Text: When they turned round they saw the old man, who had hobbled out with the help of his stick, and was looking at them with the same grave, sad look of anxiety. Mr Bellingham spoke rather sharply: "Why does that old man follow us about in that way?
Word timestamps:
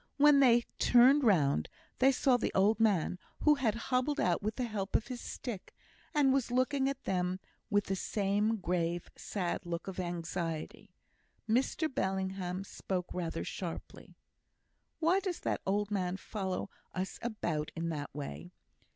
When 0.17 0.39
they 0.39 0.61
turned 0.79 1.23
round 1.23 1.69
they 1.99 2.11
saw 2.11 2.35
the 2.35 2.51
old 2.55 2.79
man, 2.79 3.19
who 3.41 3.53
had 3.53 3.75
hobbled 3.75 4.19
out 4.19 4.41
with 4.41 4.55
the 4.55 4.63
help 4.63 4.95
of 4.95 5.09
his 5.09 5.21
stick, 5.21 5.75
and 6.11 6.33
was 6.33 6.49
looking 6.49 6.89
at 6.89 7.03
them 7.03 7.39
with 7.69 7.83
the 7.83 7.95
same 7.95 8.55
grave, 8.57 9.11
sad 9.15 9.63
look 9.63 9.87
of 9.87 9.99
anxiety. 9.99 10.95
Mr 11.47 11.87
Bellingham 11.87 12.63
spoke 12.63 13.13
rather 13.13 13.43
sharply: 13.43 14.17
"Why 14.97 15.19
does 15.19 15.39
that 15.41 15.61
old 15.67 15.91
man 15.91 16.17
follow 16.17 16.71
us 16.95 17.19
about 17.21 17.69
in 17.75 17.89
that 17.89 18.09
way? 18.11 18.49